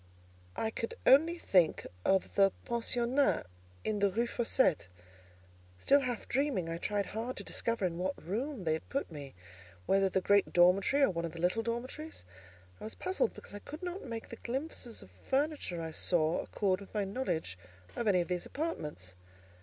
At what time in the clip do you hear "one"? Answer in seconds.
11.11-11.23